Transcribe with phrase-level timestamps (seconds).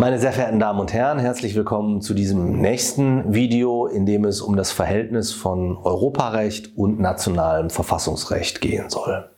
[0.00, 4.40] Meine sehr verehrten Damen und Herren, herzlich willkommen zu diesem nächsten Video, in dem es
[4.40, 9.28] um das Verhältnis von Europarecht und nationalem Verfassungsrecht gehen soll.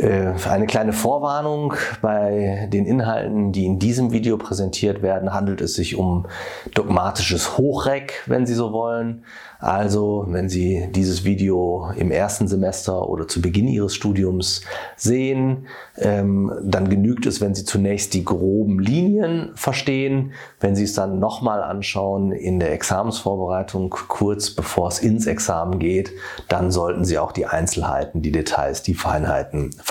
[0.00, 1.74] Äh, eine kleine Vorwarnung.
[2.00, 6.26] Bei den Inhalten, die in diesem Video präsentiert werden, handelt es sich um
[6.74, 9.24] dogmatisches Hochreck, wenn Sie so wollen.
[9.58, 14.62] Also, wenn Sie dieses Video im ersten Semester oder zu Beginn Ihres Studiums
[14.96, 15.66] sehen,
[15.98, 20.32] ähm, dann genügt es, wenn Sie zunächst die groben Linien verstehen.
[20.60, 26.10] Wenn Sie es dann nochmal anschauen in der Examensvorbereitung, kurz bevor es ins Examen geht,
[26.48, 29.89] dann sollten Sie auch die Einzelheiten, die Details, die Feinheiten verstehen.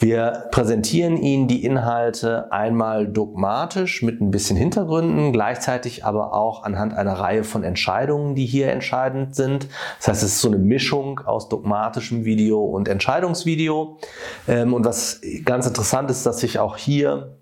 [0.00, 6.94] Wir präsentieren Ihnen die Inhalte einmal dogmatisch mit ein bisschen Hintergründen, gleichzeitig aber auch anhand
[6.94, 9.66] einer Reihe von Entscheidungen, die hier entscheidend sind.
[9.98, 13.98] Das heißt, es ist so eine Mischung aus dogmatischem Video und Entscheidungsvideo.
[14.46, 17.36] Ähm, und was ganz interessant ist, dass sich auch hier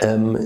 [0.00, 0.36] ähm,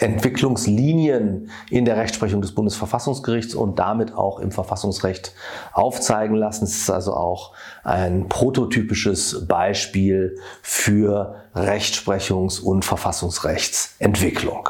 [0.00, 5.32] Entwicklungslinien in der Rechtsprechung des Bundesverfassungsgerichts und damit auch im Verfassungsrecht
[5.72, 6.64] aufzeigen lassen.
[6.64, 7.52] Es ist also auch
[7.84, 14.68] ein prototypisches Beispiel für Rechtsprechungs- und Verfassungsrechtsentwicklung.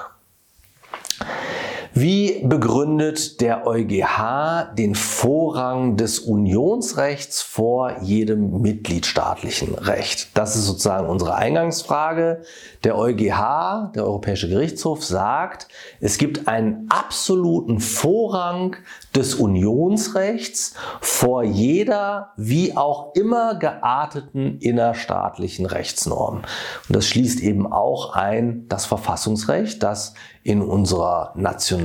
[2.01, 10.29] Wie begründet der EuGH den Vorrang des Unionsrechts vor jedem mitgliedstaatlichen Recht?
[10.35, 12.43] Das ist sozusagen unsere Eingangsfrage.
[12.85, 15.67] Der EuGH, der Europäische Gerichtshof, sagt,
[15.99, 18.77] es gibt einen absoluten Vorrang
[19.17, 26.43] des Unionsrechts vor jeder wie auch immer gearteten innerstaatlichen Rechtsnorm.
[26.89, 31.33] Und das schließt eben auch ein das Verfassungsrecht, das in unserer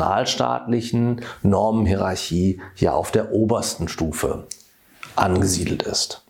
[0.04, 4.48] nationalstaatlichen Normenhierarchie ja auf der obersten Stufe
[5.16, 6.26] angesiedelt ist.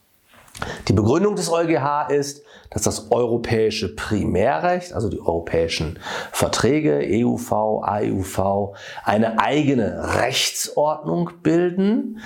[0.88, 6.00] Die Begründung des EuGH ist, dass das europäische Primärrecht, also die europäischen
[6.32, 12.20] Verträge, EUV, AEUV, eine eigene Rechtsordnung bilden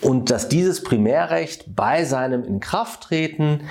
[0.00, 3.62] und dass dieses Primärrecht bei seinem Inkrafttreten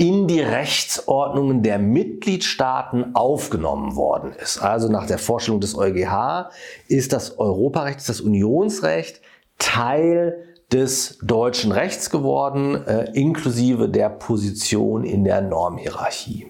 [0.00, 4.56] in die Rechtsordnungen der Mitgliedstaaten aufgenommen worden ist.
[4.56, 6.48] Also nach der Vorstellung des EuGH
[6.88, 9.20] ist das Europarecht, das Unionsrecht
[9.58, 16.46] Teil des deutschen Rechts geworden, äh, inklusive der Position in der Normhierarchie.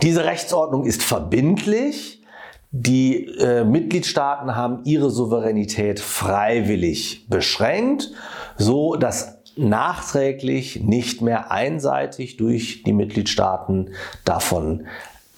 [0.00, 2.22] Diese Rechtsordnung ist verbindlich.
[2.70, 8.12] Die äh, Mitgliedstaaten haben ihre Souveränität freiwillig beschränkt,
[8.56, 13.90] so dass nachträglich nicht mehr einseitig durch die Mitgliedstaaten
[14.24, 14.86] davon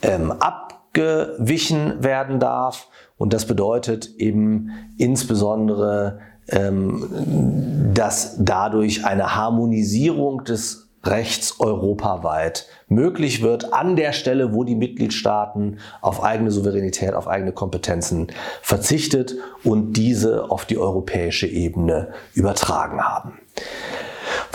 [0.02, 2.88] ähm, abgewichen werden darf.
[3.18, 13.72] Und das bedeutet eben insbesondere, ähm, dass dadurch eine Harmonisierung des Rechts europaweit möglich wird,
[13.72, 18.28] an der Stelle, wo die Mitgliedstaaten auf eigene Souveränität, auf eigene Kompetenzen
[18.60, 23.38] verzichtet und diese auf die europäische Ebene übertragen haben.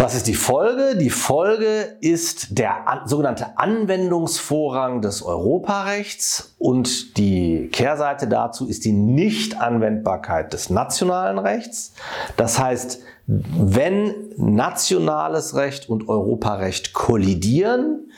[0.02, 0.98] Was ist die Folge?
[0.98, 8.94] Die Folge ist der an, sogenannte Anwendungsvorrang des Europarechts und die Kehrseite dazu ist die
[8.94, 11.94] Nichtanwendbarkeit des nationalen Rechts.
[12.36, 18.10] Das heißt, wenn nationales Recht und Europarecht kollidieren,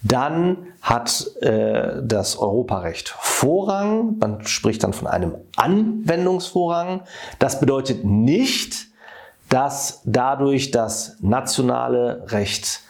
[0.00, 4.16] dann hat äh, das Europarecht Vorrang.
[4.20, 7.02] Man spricht dann von einem Anwendungsvorrang.
[7.40, 8.91] Das bedeutet nicht,
[9.52, 12.80] dass dadurch das nationale Recht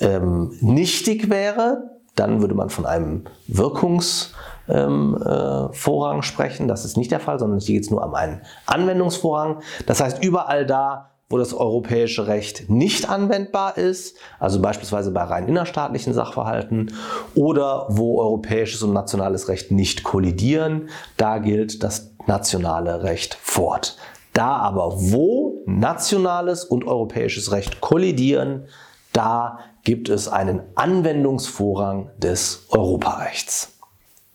[0.00, 1.92] ähm, nichtig wäre.
[2.14, 4.34] Dann würde man von einem Wirkungsvorrang
[4.68, 6.68] ähm, äh, sprechen.
[6.68, 9.62] Das ist nicht der Fall, sondern hier geht es nur um einen Anwendungsvorrang.
[9.86, 15.48] Das heißt, überall da, wo das europäische Recht nicht anwendbar ist, also beispielsweise bei rein
[15.48, 16.92] innerstaatlichen Sachverhalten
[17.34, 23.96] oder wo europäisches und nationales Recht nicht kollidieren, da gilt das nationale Recht fort.
[24.34, 28.66] Da aber, wo nationales und europäisches Recht kollidieren,
[29.12, 33.72] da gibt es einen Anwendungsvorrang des Europarechts.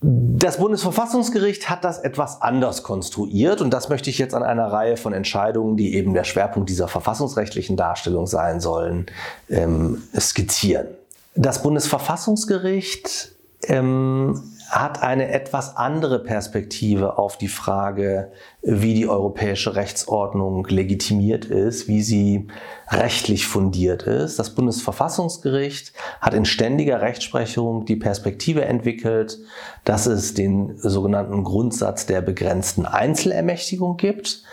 [0.01, 4.97] Das Bundesverfassungsgericht hat das etwas anders konstruiert und das möchte ich jetzt an einer Reihe
[4.97, 9.07] von Entscheidungen, die eben der Schwerpunkt dieser verfassungsrechtlichen Darstellung sein sollen,
[9.49, 10.87] ähm, skizzieren.
[11.35, 13.31] Das Bundesverfassungsgericht
[13.63, 18.31] ähm, hat eine etwas andere Perspektive auf die Frage,
[18.61, 22.47] wie die europäische Rechtsordnung legitimiert ist, wie sie
[22.89, 24.39] rechtlich fundiert ist.
[24.39, 29.39] Das Bundesverfassungsgericht hat in ständiger Rechtsprechung die Perspektive entwickelt,
[29.83, 34.43] dass es den sogenannten Grundsatz der begrenzten Einzelermächtigung gibt.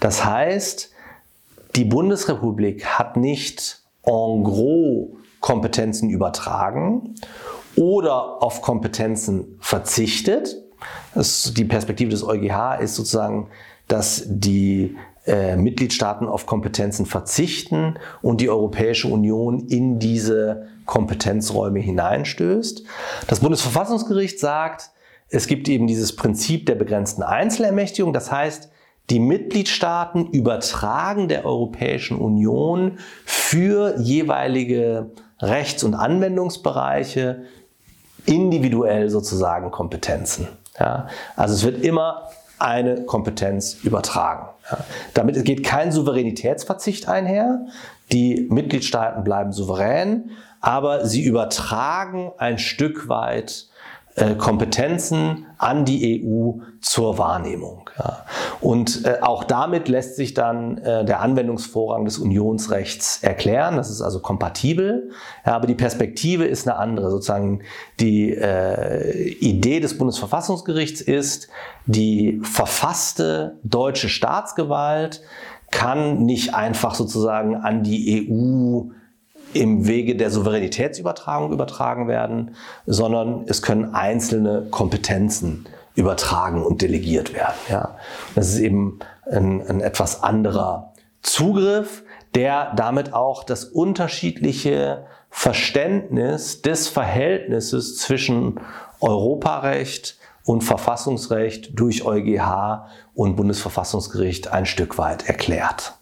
[0.00, 0.90] Das heißt,
[1.76, 7.14] die Bundesrepublik hat nicht en gros Kompetenzen übertragen
[7.76, 10.56] oder auf Kompetenzen verzichtet.
[11.14, 13.48] Das, die Perspektive des EuGH ist sozusagen,
[13.88, 14.96] dass die
[15.26, 22.84] äh, Mitgliedstaaten auf Kompetenzen verzichten und die Europäische Union in diese Kompetenzräume hineinstößt.
[23.26, 24.90] Das Bundesverfassungsgericht sagt,
[25.28, 28.12] es gibt eben dieses Prinzip der begrenzten Einzelermächtigung.
[28.12, 28.70] Das heißt,
[29.10, 37.42] die Mitgliedstaaten übertragen der Europäischen Union für jeweilige Rechts- und Anwendungsbereiche
[38.26, 40.48] individuell sozusagen Kompetenzen.
[40.78, 41.08] Ja?
[41.36, 42.28] Also es wird immer
[42.58, 44.48] eine Kompetenz übertragen.
[44.70, 44.78] Ja?
[45.14, 47.66] Damit geht kein Souveränitätsverzicht einher.
[48.12, 50.30] Die Mitgliedstaaten bleiben souverän,
[50.60, 53.69] aber sie übertragen ein Stück weit
[54.16, 57.88] äh, Kompetenzen an die EU zur Wahrnehmung.
[57.98, 58.24] Ja.
[58.60, 63.76] Und äh, auch damit lässt sich dann äh, der Anwendungsvorrang des Unionsrechts erklären.
[63.76, 65.10] Das ist also kompatibel.
[65.46, 67.10] Ja, aber die Perspektive ist eine andere.
[67.10, 67.60] Sozusagen
[68.00, 71.48] die äh, Idee des Bundesverfassungsgerichts ist,
[71.86, 75.22] die verfasste deutsche Staatsgewalt
[75.70, 78.90] kann nicht einfach sozusagen an die EU
[79.52, 82.54] im Wege der Souveränitätsübertragung übertragen werden,
[82.86, 87.56] sondern es können einzelne Kompetenzen übertragen und delegiert werden.
[87.68, 87.96] Ja.
[88.34, 89.00] Das ist eben
[89.30, 90.92] ein, ein etwas anderer
[91.22, 92.02] Zugriff,
[92.34, 98.60] der damit auch das unterschiedliche Verständnis des Verhältnisses zwischen
[99.00, 105.94] Europarecht und Verfassungsrecht durch EuGH und Bundesverfassungsgericht ein Stück weit erklärt.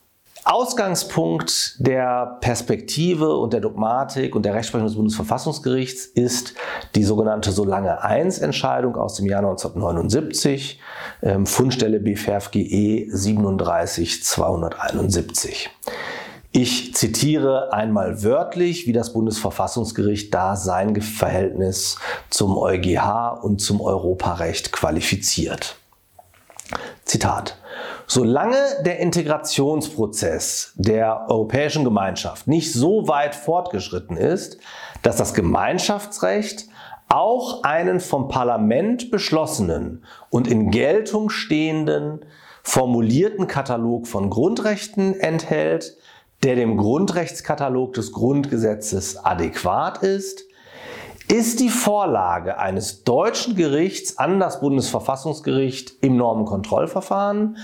[0.50, 6.54] Ausgangspunkt der Perspektive und der Dogmatik und der Rechtsprechung des Bundesverfassungsgerichts ist
[6.94, 10.80] die sogenannte Solange 1 Entscheidung aus dem Jahr 1979,
[11.22, 15.68] ähm, Fundstelle BFRFGE 37271.
[16.50, 21.98] Ich zitiere einmal wörtlich, wie das Bundesverfassungsgericht da sein Verhältnis
[22.30, 25.76] zum EuGH und zum Europarecht qualifiziert.
[27.04, 27.58] Zitat.
[28.10, 28.56] Solange
[28.86, 34.56] der Integrationsprozess der Europäischen Gemeinschaft nicht so weit fortgeschritten ist,
[35.02, 36.68] dass das Gemeinschaftsrecht
[37.10, 42.24] auch einen vom Parlament beschlossenen und in Geltung stehenden
[42.62, 45.94] formulierten Katalog von Grundrechten enthält,
[46.42, 50.48] der dem Grundrechtskatalog des Grundgesetzes adäquat ist,
[51.30, 57.58] ist die Vorlage eines deutschen Gerichts an das Bundesverfassungsgericht im Normenkontrollverfahren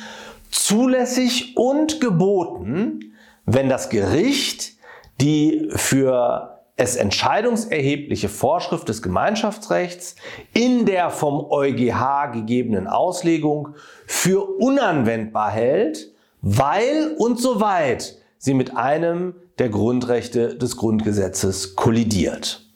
[0.55, 3.15] zulässig und geboten,
[3.45, 4.73] wenn das Gericht
[5.21, 10.17] die für es entscheidungserhebliche Vorschrift des Gemeinschaftsrechts
[10.53, 13.75] in der vom EuGH gegebenen Auslegung
[14.06, 22.67] für unanwendbar hält, weil und soweit sie mit einem der Grundrechte des Grundgesetzes kollidiert.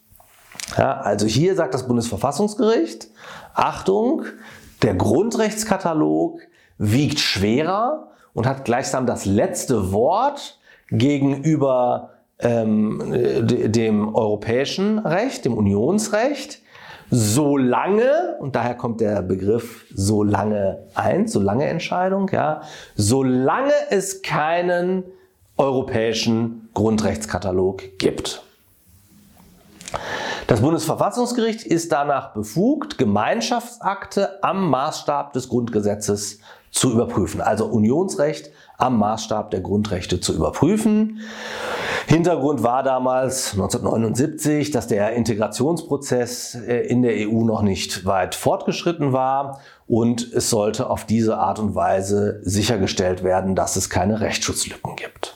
[0.76, 3.08] Ja, also hier sagt das Bundesverfassungsgericht,
[3.54, 4.26] Achtung,
[4.82, 6.40] der Grundrechtskatalog
[6.78, 10.58] wiegt schwerer und hat gleichsam das letzte Wort
[10.90, 16.62] gegenüber ähm, dem europäischen Recht, dem Unionsrecht,
[17.11, 22.62] solange, und daher kommt der Begriff solange eins, solange Entscheidung, ja,
[22.94, 25.04] solange es keinen
[25.56, 28.42] europäischen Grundrechtskatalog gibt.
[30.47, 37.40] Das Bundesverfassungsgericht ist danach befugt, Gemeinschaftsakte am Maßstab des Grundgesetzes zu überprüfen.
[37.40, 41.20] Also Unionsrecht am Maßstab der Grundrechte zu überprüfen.
[42.06, 49.12] Hintergrund war damals 1979, dass der Integrationsprozess äh, in der EU noch nicht weit fortgeschritten
[49.12, 54.96] war und es sollte auf diese Art und Weise sichergestellt werden, dass es keine Rechtsschutzlücken
[54.96, 55.27] gibt.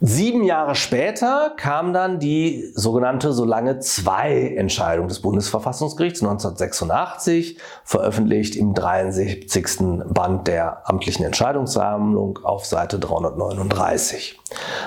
[0.00, 8.74] Sieben Jahre später kam dann die sogenannte Solange 2 Entscheidung des Bundesverfassungsgerichts 1986, veröffentlicht im
[8.74, 10.02] 73.
[10.08, 14.38] Band der amtlichen Entscheidungssammlung auf Seite 339.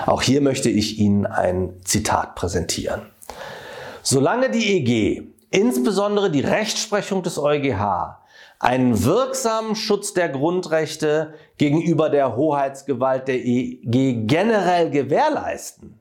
[0.04, 3.00] Auch hier möchte ich Ihnen ein Zitat präsentieren.
[4.02, 8.18] Solange die EG, insbesondere die Rechtsprechung des EuGH,
[8.58, 15.98] einen wirksamen Schutz der Grundrechte gegenüber der Hoheitsgewalt der EG generell gewährleisten,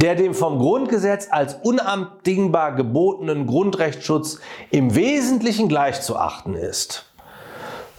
[0.00, 7.12] der dem vom Grundgesetz als unabdingbar gebotenen Grundrechtsschutz im Wesentlichen gleichzuachten ist,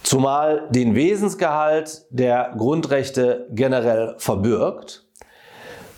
[0.02, 5.04] zumal den Wesensgehalt der Grundrechte generell verbürgt,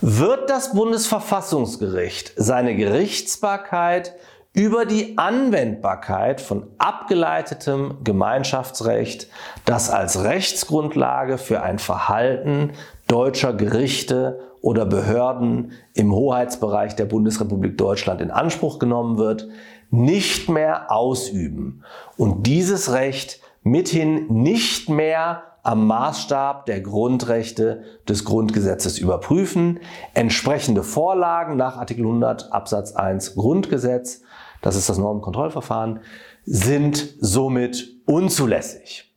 [0.03, 4.17] wird das Bundesverfassungsgericht seine Gerichtsbarkeit
[4.55, 9.29] über die Anwendbarkeit von abgeleitetem Gemeinschaftsrecht,
[9.65, 12.73] das als Rechtsgrundlage für ein Verhalten
[13.09, 19.49] deutscher Gerichte oder Behörden im Hoheitsbereich der Bundesrepublik Deutschland in Anspruch genommen wird,
[19.91, 21.83] nicht mehr ausüben.
[22.17, 29.79] Und dieses Recht mithin nicht mehr am Maßstab der Grundrechte des Grundgesetzes überprüfen.
[30.15, 34.23] Entsprechende Vorlagen nach Artikel 100 Absatz 1 Grundgesetz,
[34.61, 36.01] das ist das Normenkontrollverfahren,
[36.45, 39.15] sind somit unzulässig.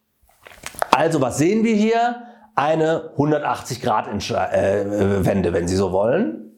[0.92, 2.18] Also was sehen wir hier?
[2.54, 6.52] Eine 180-Grad-Wende, wenn Sie so wollen.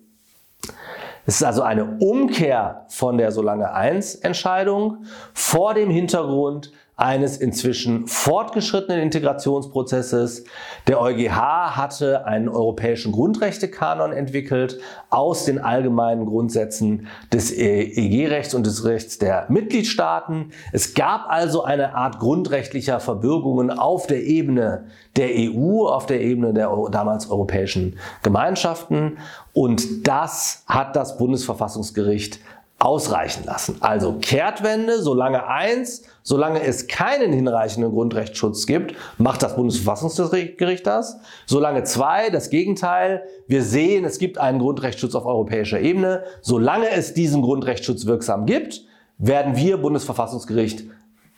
[1.26, 8.08] Es ist also eine Umkehr von der Solange 1 Entscheidung vor dem Hintergrund eines inzwischen
[8.08, 10.46] fortgeschrittenen Integrationsprozesses.
[10.88, 14.80] Der EuGH hatte einen europäischen Grundrechtekanon entwickelt
[15.12, 20.52] aus den allgemeinen Grundsätzen des EG-Rechts und des Rechts der Mitgliedstaaten.
[20.74, 24.86] Es gab also eine Art grundrechtlicher Verbürgungen auf der Ebene
[25.16, 29.20] der EU, auf der Ebene der damals europäischen Gemeinschaften.
[29.54, 32.40] Und das hat das Bundesverfassungsgericht
[32.80, 33.78] ausreichen lassen.
[33.80, 41.18] Also Kehrtwende, solange eins, solange es keinen hinreichenden Grundrechtsschutz gibt, macht das Bundesverfassungsgericht das.
[41.48, 46.24] Solange zwei, das Gegenteil, wir sehen, es gibt einen Grundrechtsschutz auf europäischer Ebene.
[46.42, 48.84] Solange es diesen Grundrechtsschutz wirksam gibt,
[49.18, 50.84] werden wir Bundesverfassungsgericht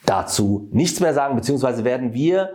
[0.05, 2.49] dazu nichts mehr sagen, beziehungsweise werden wir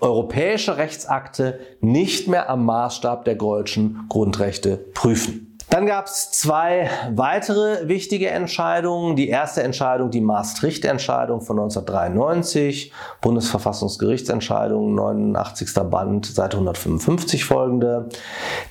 [0.00, 5.45] europäische Rechtsakte nicht mehr am Maßstab der deutschen Grundrechte prüfen.
[5.76, 9.14] Dann gab es zwei weitere wichtige Entscheidungen.
[9.14, 15.74] Die erste Entscheidung, die Maastricht-Entscheidung von 1993, Bundesverfassungsgerichtsentscheidung, 89.
[15.90, 18.08] Band, Seite 155 folgende.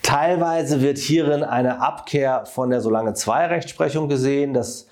[0.01, 4.55] Teilweise wird hierin eine Abkehr von der Solange 2 Rechtsprechung gesehen.
[4.55, 4.87] Das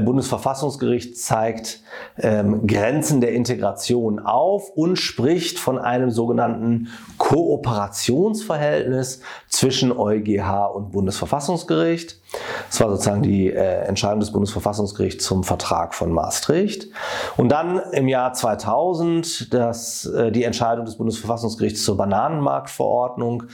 [0.00, 1.80] Bundesverfassungsgericht zeigt
[2.18, 6.88] ähm, Grenzen der Integration auf und spricht von einem sogenannten
[7.18, 12.20] Kooperationsverhältnis zwischen EuGH und Bundesverfassungsgericht.
[12.68, 16.88] Das war sozusagen die äh, Entscheidung des Bundesverfassungsgerichts zum Vertrag von Maastricht.
[17.36, 23.44] Und dann im Jahr 2000 das, äh, die Entscheidung des Bundesverfassungsgerichts zur Bananenmarktverordnung,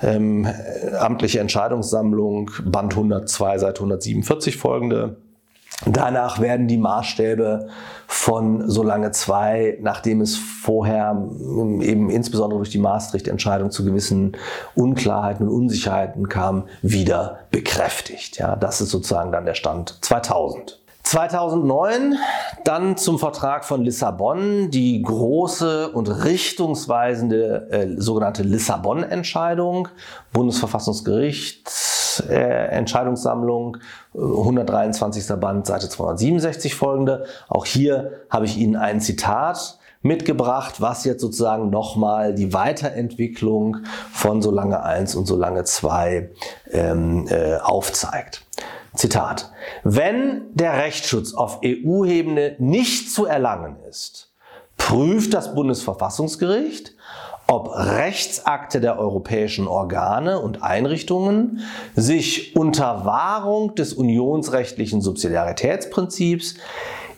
[0.00, 0.46] ähm,
[0.98, 5.16] amtliche Entscheidungssammlung, Band 102, Seite 147 folgende.
[5.86, 7.68] Danach werden die Maßstäbe
[8.08, 14.36] von Solange 2, nachdem es vorher ähm, eben insbesondere durch die Maastricht-Entscheidung zu gewissen
[14.74, 18.38] Unklarheiten und Unsicherheiten kam, wieder bekräftigt.
[18.38, 20.80] Ja, das ist sozusagen dann der Stand 2000.
[21.04, 22.16] 2009
[22.64, 29.88] dann zum Vertrag von Lissabon die große und richtungsweisende äh, sogenannte Lissabon-Entscheidung,
[30.34, 31.70] Bundesverfassungsgericht,
[32.20, 33.78] äh, Entscheidungssammlung,
[34.14, 35.30] 123.
[35.30, 37.26] Äh, Band, Seite 267 folgende.
[37.48, 43.78] Auch hier habe ich Ihnen ein Zitat mitgebracht, was jetzt sozusagen nochmal die Weiterentwicklung
[44.12, 46.30] von Solange 1 und Solange 2
[46.70, 48.44] ähm, äh, aufzeigt.
[48.94, 49.50] Zitat.
[49.84, 54.32] Wenn der Rechtsschutz auf EU-Ebene nicht zu erlangen ist,
[54.76, 56.94] prüft das Bundesverfassungsgericht,
[57.50, 61.60] ob Rechtsakte der europäischen Organe und Einrichtungen
[61.96, 66.56] sich unter Wahrung des unionsrechtlichen Subsidiaritätsprinzips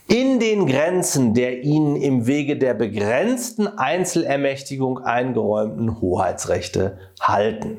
[0.06, 7.76] in den Grenzen der ihnen im Wege der begrenzten Einzelermächtigung eingeräumten Hoheitsrechte halten.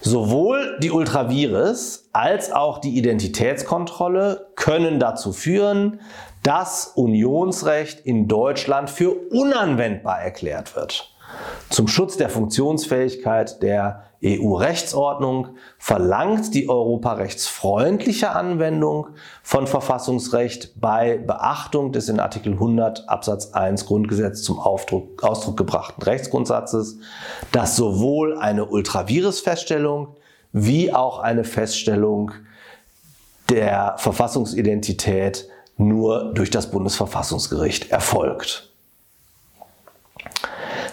[0.00, 6.00] Sowohl die Ultravirus als auch die Identitätskontrolle können dazu führen,
[6.42, 11.13] dass Unionsrecht in Deutschland für unanwendbar erklärt wird.
[11.70, 19.08] Zum Schutz der Funktionsfähigkeit der EU-Rechtsordnung verlangt die europarechtsfreundliche Anwendung
[19.42, 26.02] von Verfassungsrecht bei Beachtung des in Artikel 100 Absatz 1 Grundgesetz zum Aufdruck, Ausdruck gebrachten
[26.02, 26.98] Rechtsgrundsatzes,
[27.52, 30.16] dass sowohl eine Ultravirus-Feststellung
[30.52, 32.30] wie auch eine Feststellung
[33.50, 38.73] der Verfassungsidentität nur durch das Bundesverfassungsgericht erfolgt.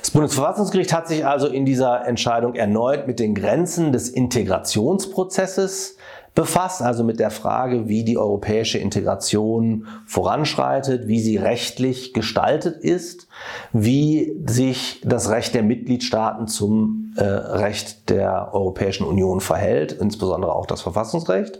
[0.01, 5.95] Das Bundesverfassungsgericht hat sich also in dieser Entscheidung erneut mit den Grenzen des Integrationsprozesses
[6.33, 13.27] befasst, also mit der Frage, wie die europäische Integration voranschreitet, wie sie rechtlich gestaltet ist,
[13.73, 20.65] wie sich das Recht der Mitgliedstaaten zum äh, Recht der Europäischen Union verhält, insbesondere auch
[20.65, 21.59] das Verfassungsrecht,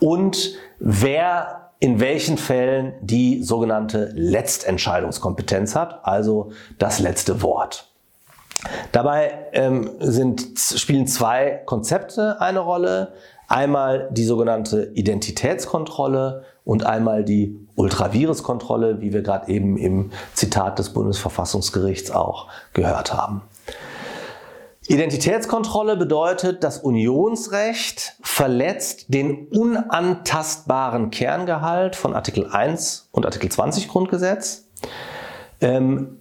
[0.00, 7.88] und wer in welchen Fällen die sogenannte Letztentscheidungskompetenz hat, also das letzte Wort.
[8.90, 13.12] Dabei ähm, sind, spielen zwei Konzepte eine Rolle.
[13.46, 20.90] Einmal die sogenannte Identitätskontrolle und einmal die Ultraviruskontrolle, wie wir gerade eben im Zitat des
[20.90, 23.42] Bundesverfassungsgerichts auch gehört haben.
[24.88, 34.64] Identitätskontrolle bedeutet, das Unionsrecht verletzt den unantastbaren Kerngehalt von Artikel 1 und Artikel 20 Grundgesetz.
[35.60, 36.18] Ähm,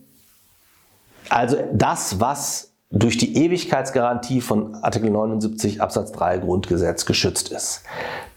[1.30, 7.84] also das, was durch die Ewigkeitsgarantie von Artikel 79 Absatz 3 Grundgesetz geschützt ist.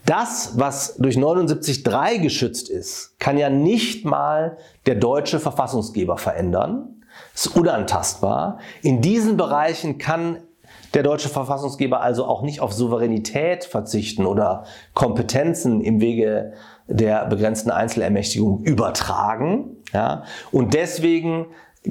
[0.06, 6.99] Das, was durch 79.3 geschützt ist, kann ja nicht mal der deutsche Verfassungsgeber verändern.
[7.34, 8.58] Ist unantastbar.
[8.82, 10.38] In diesen Bereichen kann
[10.94, 16.52] der deutsche Verfassungsgeber also auch nicht auf Souveränität verzichten oder Kompetenzen im Wege
[16.88, 19.76] der begrenzten Einzelermächtigung übertragen.
[19.92, 20.24] Ja?
[20.50, 21.46] Und deswegen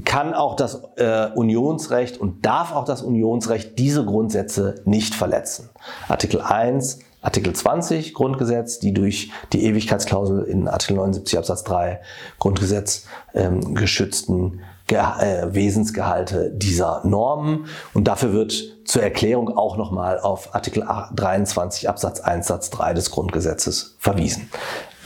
[0.06, 5.70] kann auch das äh, Unionsrecht und darf auch das Unionsrecht diese Grundsätze nicht verletzen.
[6.08, 12.02] Artikel 1, Artikel 20 Grundgesetz, die durch die Ewigkeitsklausel in Artikel 79 Absatz 3
[12.38, 14.60] Grundgesetz ähm, geschützten Ge
[14.92, 17.66] Wesensgehalte dieser Normen.
[17.94, 18.54] Und dafür wird
[18.86, 24.50] zur Erklärung auch nochmal auf Artikel 23 Absatz 1 Satz 3 des Grundgesetzes verwiesen.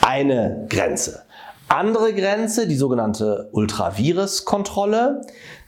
[0.02, 1.24] Eine Grenze.
[1.68, 5.22] Andere Grenze, die sogenannte Ultravirus-Kontrolle.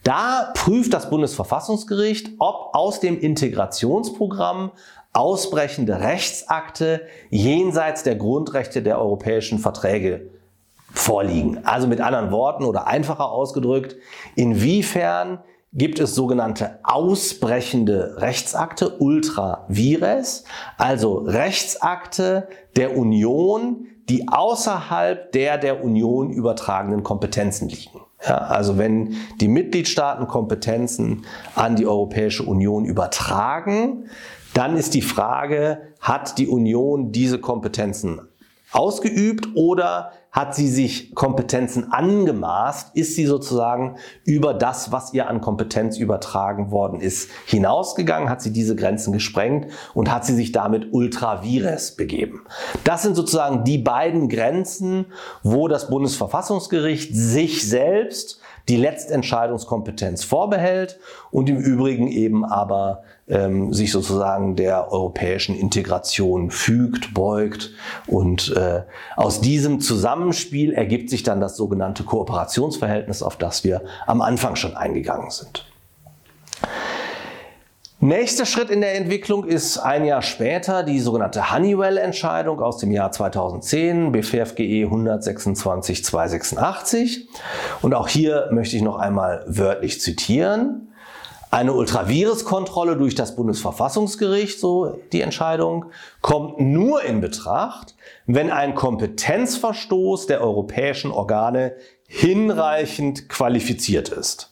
[0.04, 4.72] Da prüft das Bundesverfassungsgericht, ob aus dem Integrationsprogramm
[5.14, 10.30] ausbrechende Rechtsakte jenseits der Grundrechte der europäischen Verträge
[10.96, 11.66] vorliegen.
[11.66, 13.96] Also mit anderen Worten oder einfacher ausgedrückt,
[14.36, 15.40] inwiefern
[15.74, 20.46] gibt es sogenannte ausbrechende Rechtsakte, ultra vires,
[20.78, 22.48] also Rechtsakte
[22.78, 28.00] der Union, die außerhalb der der Union übertragenen Kompetenzen liegen.
[28.26, 31.26] Ja, also wenn die Mitgliedstaaten Kompetenzen
[31.56, 34.06] an die Europäische Union übertragen,
[34.54, 38.22] dann ist die Frage, hat die Union diese Kompetenzen
[38.72, 42.94] ausgeübt oder hat sie sich Kompetenzen angemaßt?
[42.94, 43.96] Ist sie sozusagen
[44.26, 48.30] über das, was ihr an Kompetenz übertragen worden ist, hinausgegangen?
[48.30, 52.42] Hat sie diese Grenzen gesprengt und hat sie sich damit ultra vires begeben?
[52.84, 55.06] Das sind sozusagen die beiden Grenzen,
[55.42, 61.00] wo das Bundesverfassungsgericht sich selbst die Letztentscheidungskompetenz vorbehält
[61.32, 67.72] und im Übrigen eben aber ähm, sich sozusagen der europäischen Integration fügt, beugt.
[68.08, 68.84] Und äh,
[69.16, 74.76] aus diesem Zusammenspiel ergibt sich dann das sogenannte Kooperationsverhältnis, auf das wir am Anfang schon
[74.76, 75.66] eingegangen sind.
[78.06, 83.12] Nächster Schritt in der Entwicklung ist ein Jahr später die sogenannte Honeywell-Entscheidung aus dem Jahr
[83.12, 87.22] 2010, BFFGE 126-286.
[87.82, 90.94] Und auch hier möchte ich noch einmal wörtlich zitieren.
[91.50, 95.86] Eine Ultraviruskontrolle durch das Bundesverfassungsgericht, so die Entscheidung,
[96.22, 97.96] kommt nur in Betracht,
[98.28, 101.74] wenn ein Kompetenzverstoß der europäischen Organe
[102.06, 104.52] hinreichend qualifiziert ist.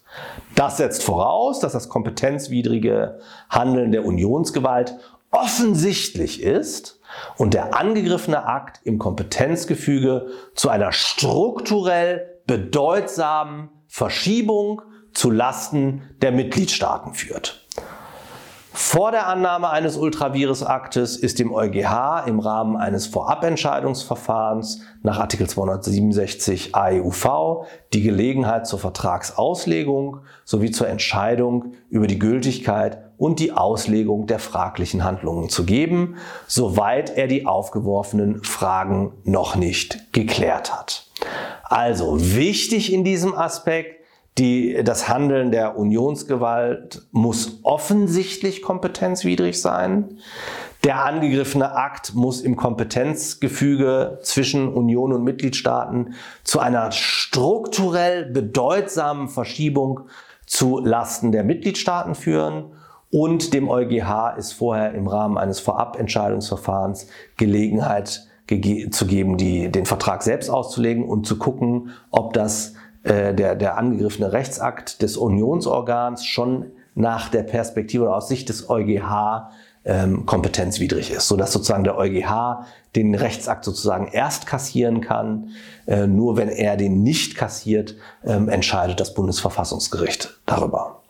[0.55, 4.95] Das setzt voraus, dass das kompetenzwidrige Handeln der Unionsgewalt
[5.31, 6.99] offensichtlich ist
[7.37, 14.81] und der angegriffene Akt im Kompetenzgefüge zu einer strukturell bedeutsamen Verschiebung
[15.13, 17.62] zu Lasten der Mitgliedstaaten führt.
[18.85, 26.75] Vor der Annahme eines Ultravirus-Aktes ist dem EuGH im Rahmen eines Vorabentscheidungsverfahrens nach Artikel 267
[26.75, 34.37] AEUV die Gelegenheit zur Vertragsauslegung sowie zur Entscheidung über die Gültigkeit und die Auslegung der
[34.37, 41.07] fraglichen Handlungen zu geben, soweit er die aufgeworfenen Fragen noch nicht geklärt hat.
[41.63, 44.02] Also wichtig in diesem Aspekt,
[44.37, 50.17] die, das Handeln der Unionsgewalt muss offensichtlich kompetenzwidrig sein.
[50.83, 60.01] Der angegriffene Akt muss im Kompetenzgefüge zwischen Union und Mitgliedstaaten zu einer strukturell bedeutsamen Verschiebung
[60.45, 62.73] zu Lasten der Mitgliedstaaten führen.
[63.11, 68.27] Und dem EuGH ist vorher im Rahmen eines Vorabentscheidungsverfahrens Gelegenheit
[68.91, 73.77] zu geben, die, den Vertrag selbst auszulegen und zu gucken, ob das äh, der, der
[73.77, 79.49] angegriffene Rechtsakt des Unionsorgans schon nach der Perspektive oder aus Sicht des EuGH
[79.85, 85.49] ähm, kompetenzwidrig ist, sodass sozusagen der EuGH den Rechtsakt sozusagen erst kassieren kann.
[85.85, 91.02] Äh, nur wenn er den nicht kassiert, ähm, entscheidet das Bundesverfassungsgericht darüber.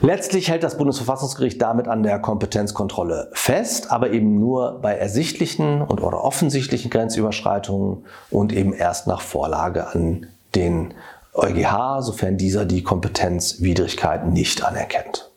[0.00, 6.00] Letztlich hält das Bundesverfassungsgericht damit an der Kompetenzkontrolle fest, aber eben nur bei ersichtlichen und
[6.00, 10.94] oder offensichtlichen Grenzüberschreitungen und eben erst nach Vorlage an den
[11.34, 15.30] EuGH, sofern dieser die Kompetenzwidrigkeit nicht anerkennt.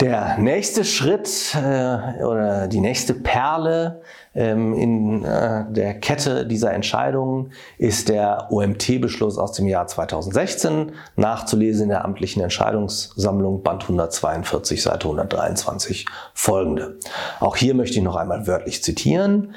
[0.00, 4.00] Der nächste Schritt äh, oder die nächste Perle
[4.34, 11.82] ähm, in äh, der Kette dieser Entscheidungen ist der OMT-Beschluss aus dem Jahr 2016, nachzulesen
[11.84, 16.96] in der amtlichen Entscheidungssammlung Band 142, Seite 123 folgende.
[17.38, 19.54] Auch hier möchte ich noch einmal wörtlich zitieren.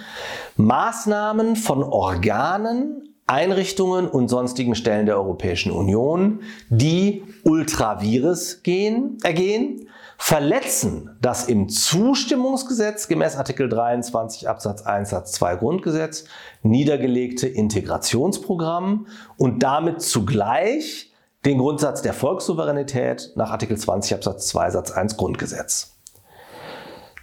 [0.58, 11.18] Maßnahmen von Organen, Einrichtungen und sonstigen Stellen der Europäischen Union, die ultravirus gehen, ergehen, verletzen
[11.22, 16.26] das im Zustimmungsgesetz gemäß Artikel 23 Absatz 1 Satz 2 Grundgesetz
[16.62, 21.14] niedergelegte Integrationsprogramm und damit zugleich
[21.46, 25.94] den Grundsatz der Volkssouveränität nach Artikel 20 Absatz 2 Satz 1 Grundgesetz.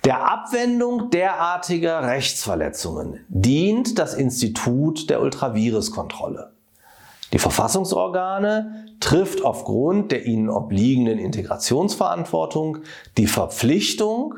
[0.05, 6.53] Der Abwendung derartiger Rechtsverletzungen dient das Institut der Ultraviruskontrolle.
[7.33, 12.79] Die Verfassungsorgane trifft aufgrund der ihnen obliegenden Integrationsverantwortung
[13.17, 14.35] die Verpflichtung,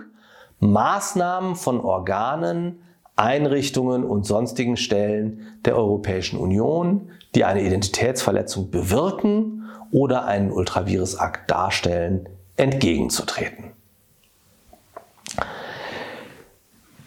[0.60, 2.82] Maßnahmen von Organen,
[3.16, 12.28] Einrichtungen und sonstigen Stellen der Europäischen Union, die eine Identitätsverletzung bewirken oder einen Ultravirusakt darstellen,
[12.56, 13.72] entgegenzutreten.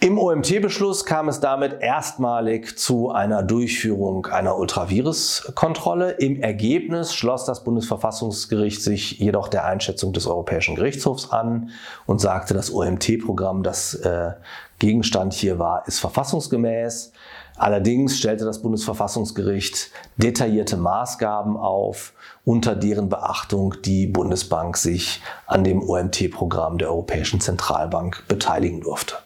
[0.06, 6.12] Im OMT-Beschluss kam es damit erstmalig zu einer Durchführung einer Ultravirus-Kontrolle.
[6.12, 11.72] Im Ergebnis schloss das Bundesverfassungsgericht sich jedoch der Einschätzung des Europäischen Gerichtshofs an
[12.06, 14.34] und sagte, das OMT-Programm, das äh,
[14.78, 17.12] Gegenstand hier war, ist verfassungsgemäß.
[17.58, 22.14] Allerdings stellte das Bundesverfassungsgericht detaillierte Maßgaben auf,
[22.44, 29.25] unter deren Beachtung die Bundesbank sich an dem OMT-Programm der Europäischen Zentralbank beteiligen durfte.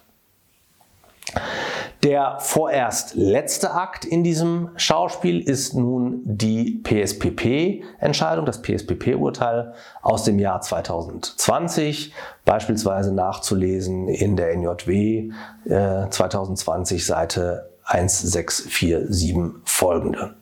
[2.04, 10.40] Der vorerst letzte Akt in diesem Schauspiel ist nun die PSPP-Entscheidung, das PSPP-Urteil aus dem
[10.40, 12.14] Jahr 2020,
[12.46, 15.32] beispielsweise nachzulesen in der NJW
[15.66, 19.36] äh, 2020 Seite 1647
[19.66, 20.36] folgende.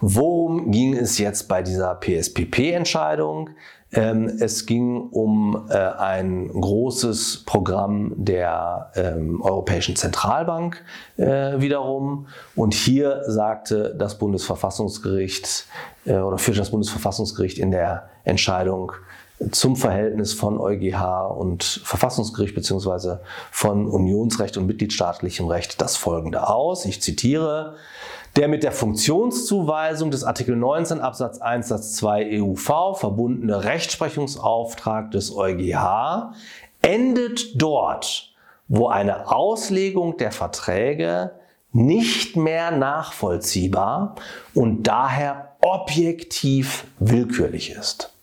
[0.00, 3.50] Worum ging es jetzt bei dieser PSPP-Entscheidung?
[3.92, 10.84] Ähm, es ging um äh, ein großes Programm der ähm, Europäischen Zentralbank
[11.16, 12.26] äh, wiederum.
[12.54, 15.66] Und hier sagte das Bundesverfassungsgericht
[16.04, 18.92] äh, oder führte das Bundesverfassungsgericht in der Entscheidung
[19.52, 23.20] zum Verhältnis von EuGH und Verfassungsgericht beziehungsweise
[23.50, 26.84] von Unionsrecht und mitgliedstaatlichem Recht das folgende aus.
[26.84, 27.76] Ich zitiere
[28.38, 35.34] der mit der Funktionszuweisung des Artikel 19 Absatz 1 Satz 2 EUV verbundene Rechtsprechungsauftrag des
[35.34, 36.34] EuGH
[36.80, 38.32] endet dort,
[38.68, 41.32] wo eine Auslegung der Verträge
[41.72, 44.14] nicht mehr nachvollziehbar
[44.54, 48.14] und daher objektiv willkürlich ist.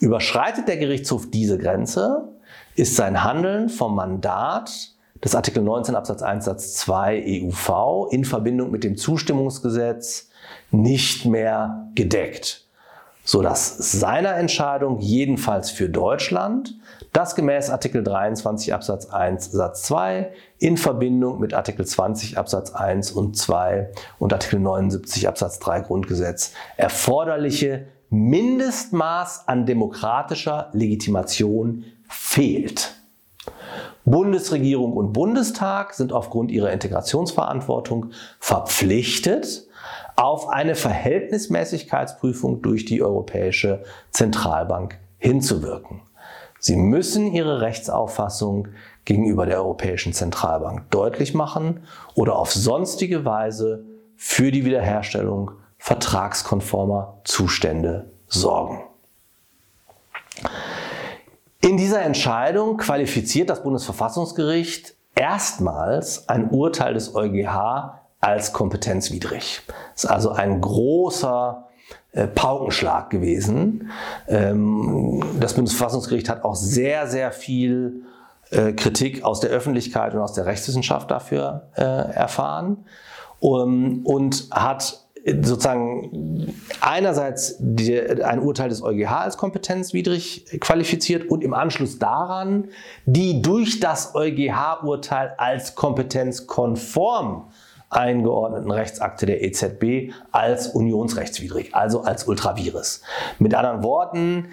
[0.00, 2.32] Überschreitet der Gerichtshof diese Grenze,
[2.74, 4.90] ist sein Handeln vom Mandat
[5.24, 10.28] des Artikel 19 Absatz 1 Satz 2 EUV in Verbindung mit dem Zustimmungsgesetz
[10.70, 12.64] nicht mehr gedeckt,
[13.24, 16.74] sodass seiner Entscheidung jedenfalls für Deutschland
[17.12, 23.10] das gemäß Artikel 23 Absatz 1 Satz 2 in Verbindung mit Artikel 20 Absatz 1
[23.12, 32.99] und 2 und Artikel 79 Absatz 3 Grundgesetz erforderliche Mindestmaß an demokratischer Legitimation fehlt.
[34.04, 39.66] Bundesregierung und Bundestag sind aufgrund ihrer Integrationsverantwortung verpflichtet,
[40.16, 46.02] auf eine Verhältnismäßigkeitsprüfung durch die Europäische Zentralbank hinzuwirken.
[46.58, 48.68] Sie müssen ihre Rechtsauffassung
[49.06, 51.84] gegenüber der Europäischen Zentralbank deutlich machen
[52.14, 58.82] oder auf sonstige Weise für die Wiederherstellung vertragskonformer Zustände sorgen.
[61.70, 69.62] In dieser Entscheidung qualifiziert das Bundesverfassungsgericht erstmals ein Urteil des EuGH als kompetenzwidrig.
[69.94, 71.68] Das ist also ein großer
[72.10, 73.92] äh, Paukenschlag gewesen.
[74.26, 78.02] Ähm, das Bundesverfassungsgericht hat auch sehr, sehr viel
[78.50, 82.84] äh, Kritik aus der Öffentlichkeit und aus der Rechtswissenschaft dafür äh, erfahren
[83.38, 91.98] und hat sozusagen einerseits die, ein Urteil des EuGH als kompetenzwidrig qualifiziert und im Anschluss
[91.98, 92.68] daran
[93.06, 97.50] die durch das EuGH-Urteil als kompetenzkonform
[97.90, 103.02] eingeordneten Rechtsakte der EZB als unionsrechtswidrig, also als Ultravirus.
[103.38, 104.48] Mit anderen Worten,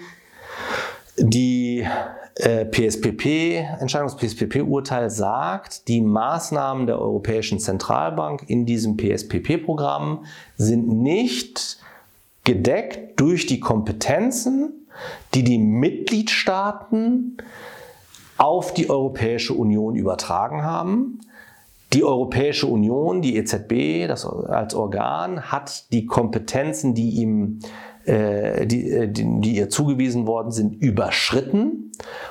[1.16, 1.86] die
[2.38, 10.24] äh, PSPP, Entscheidungs PSPP-Urteil sagt, die Maßnahmen der Europäischen Zentralbank in diesem PSPP-Programm
[10.56, 11.78] sind nicht
[12.44, 14.86] gedeckt durch die Kompetenzen,
[15.34, 17.38] die die Mitgliedstaaten
[18.36, 21.20] auf die Europäische Union übertragen haben.
[21.92, 27.58] Die Europäische Union, die EZB das als Organ, hat die Kompetenzen, die ihm
[28.04, 31.87] äh, die, äh, die, die ihr zugewiesen worden sind, überschritten.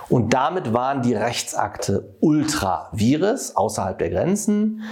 [0.09, 4.83] Und damit waren die Rechtsakte ultra vires, außerhalb der Grenzen,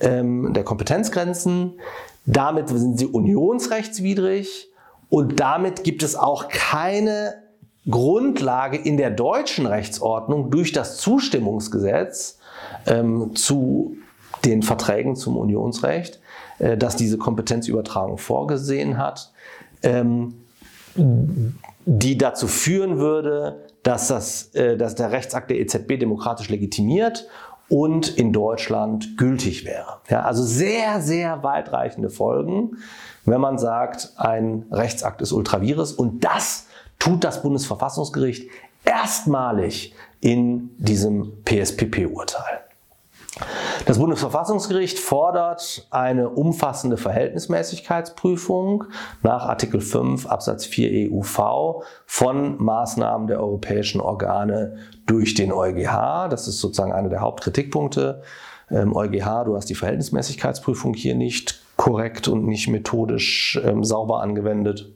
[0.00, 1.80] ähm, der Kompetenzgrenzen.
[2.24, 4.68] Damit sind sie unionsrechtswidrig
[5.08, 7.34] und damit gibt es auch keine
[7.90, 12.38] Grundlage in der deutschen Rechtsordnung durch das Zustimmungsgesetz
[12.86, 13.96] ähm, zu
[14.44, 16.20] den Verträgen zum Unionsrecht,
[16.58, 19.32] äh, dass diese Kompetenzübertragung vorgesehen hat,
[19.82, 20.34] ähm,
[20.94, 27.28] die dazu führen würde, dass, das, äh, dass der Rechtsakt der EZB demokratisch legitimiert
[27.68, 30.00] und in Deutschland gültig wäre.
[30.08, 32.76] Ja, also sehr, sehr weitreichende Folgen,
[33.24, 36.66] wenn man sagt, ein Rechtsakt ist ultravirus und das
[36.98, 38.50] tut das Bundesverfassungsgericht
[38.84, 42.61] erstmalig in diesem PSPP-Urteil.
[43.86, 48.84] Das Bundesverfassungsgericht fordert eine umfassende Verhältnismäßigkeitsprüfung
[49.22, 56.28] nach Artikel 5 Absatz 4 EUV von Maßnahmen der europäischen Organe durch den EuGH.
[56.28, 58.22] Das ist sozusagen einer der Hauptkritikpunkte.
[58.70, 64.92] Ähm, EuGH, du hast die Verhältnismäßigkeitsprüfung hier nicht korrekt und nicht methodisch ähm, sauber angewendet.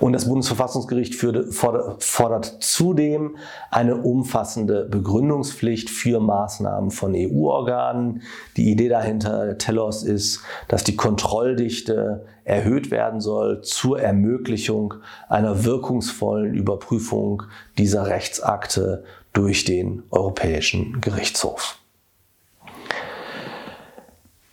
[0.00, 3.36] Und das Bundesverfassungsgericht fordert zudem
[3.70, 8.22] eine umfassende Begründungspflicht für Maßnahmen von EU-Organen.
[8.56, 14.94] Die Idee dahinter Telos ist, dass die Kontrolldichte erhöht werden soll zur Ermöglichung
[15.28, 17.44] einer wirkungsvollen Überprüfung
[17.78, 21.81] dieser Rechtsakte durch den Europäischen Gerichtshof.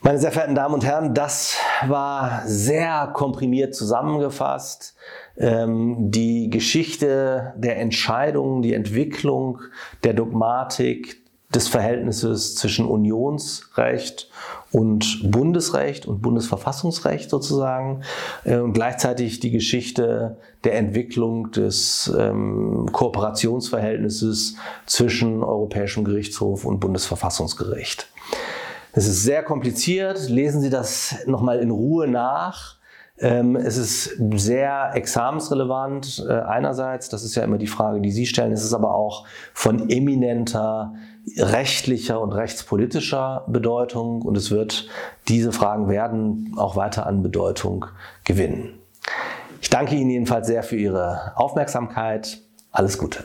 [0.02, 4.94] Meine sehr verehrten Damen und Herren, das war sehr komprimiert zusammengefasst.
[5.36, 9.60] Ähm, die Geschichte der Entscheidungen, die Entwicklung
[10.02, 11.20] der Dogmatik
[11.54, 14.30] des Verhältnisses zwischen Unionsrecht
[14.72, 18.02] und Bundesrecht und Bundesverfassungsrecht sozusagen
[18.44, 28.09] äh, und gleichzeitig die Geschichte der Entwicklung des ähm, Kooperationsverhältnisses zwischen Europäischem Gerichtshof und Bundesverfassungsgericht.
[28.92, 30.28] Es ist sehr kompliziert.
[30.28, 32.80] Lesen Sie das nochmal in Ruhe nach.
[33.20, 38.24] Ähm, es ist sehr examensrelevant äh, einerseits, das ist ja immer die Frage, die Sie
[38.24, 38.50] stellen.
[38.50, 40.94] Es ist aber auch von eminenter
[41.36, 44.88] rechtlicher und rechtspolitischer Bedeutung und es wird,
[45.28, 47.84] diese Fragen werden auch weiter an Bedeutung
[48.24, 48.78] gewinnen.
[49.60, 52.40] Ich danke Ihnen jedenfalls sehr für Ihre Aufmerksamkeit.
[52.72, 53.24] Alles Gute.